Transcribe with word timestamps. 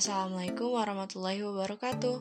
Assalamualaikum 0.00 0.80
warahmatullahi 0.80 1.44
wabarakatuh. 1.44 2.16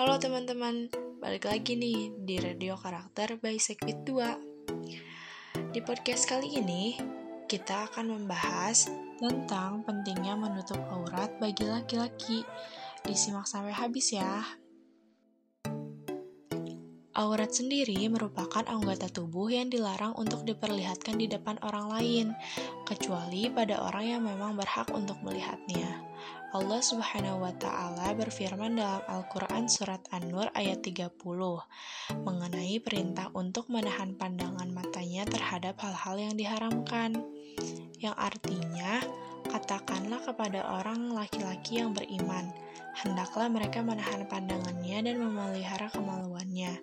Halo 0.00 0.16
teman-teman, 0.16 0.88
balik 1.20 1.44
lagi 1.44 1.76
nih 1.76 2.08
di 2.24 2.40
Radio 2.40 2.72
Karakter 2.80 3.36
by 3.36 3.60
Sekbit 3.60 4.00
2 4.08 5.68
Di 5.76 5.84
podcast 5.84 6.24
kali 6.24 6.56
ini, 6.56 6.96
kita 7.44 7.84
akan 7.92 8.16
membahas 8.16 8.88
tentang 9.20 9.84
pentingnya 9.84 10.40
menutup 10.40 10.80
aurat 10.88 11.28
bagi 11.36 11.68
laki-laki. 11.68 12.48
Disimak 13.04 13.44
sampai 13.44 13.76
habis 13.76 14.08
ya. 14.08 14.48
Aurat 17.12 17.52
sendiri 17.52 18.08
merupakan 18.08 18.64
anggota 18.64 19.04
tubuh 19.12 19.52
yang 19.52 19.68
dilarang 19.68 20.16
untuk 20.16 20.48
diperlihatkan 20.48 21.20
di 21.20 21.28
depan 21.28 21.60
orang 21.60 21.92
lain, 21.92 22.26
kecuali 22.88 23.52
pada 23.52 23.84
orang 23.84 24.16
yang 24.16 24.22
memang 24.24 24.56
berhak 24.56 24.88
untuk 24.96 25.20
melihatnya. 25.20 26.07
Allah 26.48 26.80
Subhanahu 26.80 27.44
wa 27.44 27.52
taala 27.60 28.16
berfirman 28.16 28.80
dalam 28.80 29.04
Al-Qur'an 29.04 29.68
surat 29.68 30.00
An-Nur 30.08 30.48
ayat 30.56 30.80
30 30.80 31.12
mengenai 32.24 32.80
perintah 32.80 33.28
untuk 33.36 33.68
menahan 33.68 34.16
pandangan 34.16 34.72
matanya 34.72 35.28
terhadap 35.28 35.76
hal-hal 35.84 36.16
yang 36.16 36.34
diharamkan. 36.40 37.20
Yang 38.00 38.16
artinya, 38.16 38.96
katakanlah 39.44 40.24
kepada 40.24 40.64
orang 40.80 41.12
laki-laki 41.12 41.84
yang 41.84 41.92
beriman, 41.92 42.48
hendaklah 42.96 43.52
mereka 43.52 43.84
menahan 43.84 44.24
pandangannya 44.24 45.04
dan 45.04 45.20
memelihara 45.20 45.92
kemaluannya. 45.92 46.80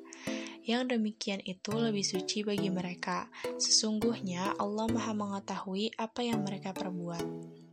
Yang 0.61 0.93
demikian 0.93 1.41
itu 1.41 1.73
lebih 1.73 2.05
suci 2.05 2.45
bagi 2.45 2.69
mereka. 2.69 3.33
Sesungguhnya 3.57 4.53
Allah 4.61 4.85
Maha 4.93 5.17
Mengetahui 5.17 5.97
apa 5.97 6.21
yang 6.21 6.45
mereka 6.45 6.69
perbuat. 6.69 7.64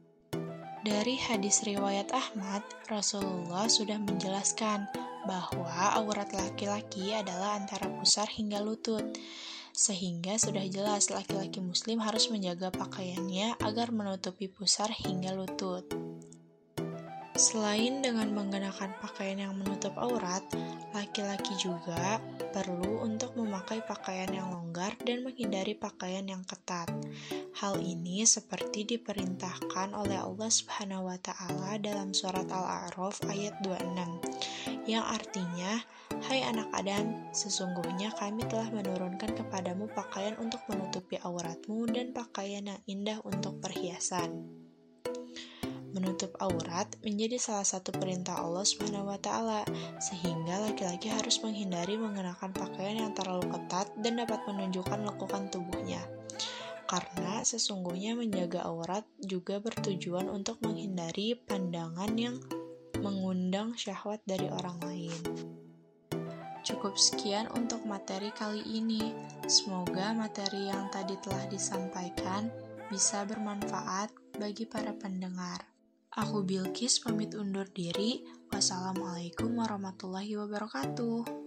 Dari 0.83 1.15
hadis 1.15 1.63
riwayat 1.63 2.11
Ahmad, 2.11 2.67
Rasulullah 2.91 3.71
sudah 3.71 4.03
menjelaskan 4.03 4.91
bahwa 5.31 5.71
aurat 5.95 6.27
laki-laki 6.35 7.15
adalah 7.15 7.55
antara 7.55 7.87
pusar 7.87 8.27
hingga 8.27 8.59
lutut. 8.59 9.15
Sehingga 9.71 10.43
sudah 10.43 10.67
jelas 10.67 11.07
laki-laki 11.15 11.63
muslim 11.63 12.03
harus 12.03 12.27
menjaga 12.35 12.75
pakaiannya 12.75 13.63
agar 13.63 13.95
menutupi 13.95 14.51
pusar 14.51 14.91
hingga 14.91 15.31
lutut. 15.31 16.02
Selain 17.33 18.05
dengan 18.05 18.29
mengenakan 18.37 18.93
pakaian 19.01 19.41
yang 19.49 19.57
menutup 19.57 19.97
aurat, 19.97 20.45
laki-laki 20.93 21.57
juga 21.57 22.21
perlu 22.53 23.01
untuk 23.01 23.33
memakai 23.41 23.81
pakaian 23.81 24.29
yang 24.29 24.53
longgar 24.53 24.93
dan 25.01 25.25
menghindari 25.25 25.73
pakaian 25.73 26.29
yang 26.29 26.45
ketat. 26.45 26.93
Hal 27.57 27.81
ini 27.81 28.29
seperti 28.29 28.85
diperintahkan 28.85 29.97
oleh 29.97 30.21
Allah 30.21 30.51
Subhanahu 30.53 31.09
wa 31.09 31.17
taala 31.17 31.81
dalam 31.81 32.13
surat 32.13 32.45
Al-A'raf 32.53 33.25
ayat 33.33 33.57
26 33.65 34.85
yang 34.85 35.05
artinya 35.09 35.81
Hai 36.23 36.45
anak 36.47 36.71
Adam, 36.71 37.35
sesungguhnya 37.35 38.15
kami 38.15 38.47
telah 38.47 38.71
menurunkan 38.71 39.35
kepadamu 39.35 39.91
pakaian 39.91 40.39
untuk 40.39 40.63
menutupi 40.71 41.19
auratmu 41.19 41.91
dan 41.91 42.15
pakaian 42.15 42.63
yang 42.63 42.81
indah 42.87 43.19
untuk 43.27 43.59
perhiasan 43.59 44.62
menutup 45.93 46.35
aurat 46.41 46.89
menjadi 47.05 47.39
salah 47.39 47.65
satu 47.65 47.93
perintah 47.95 48.41
Allah 48.41 48.65
Subhanahu 48.65 49.13
wa 49.13 49.21
taala, 49.21 49.63
sehingga 50.01 50.61
laki-laki 50.69 51.13
harus 51.13 51.41
menghindari 51.45 52.01
mengenakan 52.01 52.51
pakaian 52.53 53.09
yang 53.09 53.13
terlalu 53.13 53.47
ketat 53.53 53.93
dan 54.01 54.19
dapat 54.21 54.41
menunjukkan 54.49 55.01
lekukan 55.07 55.53
tubuhnya. 55.53 56.03
Karena 56.91 57.41
sesungguhnya 57.41 58.13
menjaga 58.13 58.69
aurat 58.69 59.09
juga 59.23 59.57
bertujuan 59.63 60.29
untuk 60.29 60.61
menghindari 60.61 61.39
pandangan 61.39 62.13
yang 62.19 62.37
mengundang 63.01 63.73
syahwat 63.77 64.21
dari 64.29 64.53
orang 64.53 64.77
lain. 64.85 65.17
Cukup 66.63 66.95
sekian 66.95 67.51
untuk 67.59 67.83
materi 67.83 68.31
kali 68.31 68.63
ini. 68.63 69.11
Semoga 69.51 70.15
materi 70.15 70.71
yang 70.71 70.87
tadi 70.95 71.19
telah 71.19 71.51
disampaikan 71.51 72.47
bisa 72.87 73.27
bermanfaat 73.27 74.15
bagi 74.39 74.69
para 74.69 74.95
pendengar. 74.95 75.72
Aku 76.13 76.45
Bilkis 76.45 77.01
pamit 77.01 77.33
undur 77.33 77.65
diri. 77.73 78.21
Wassalamualaikum 78.53 79.57
warahmatullahi 79.57 80.37
wabarakatuh. 80.37 81.42